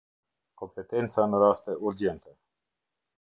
[0.61, 2.35] Kompetenca në raste urgjente.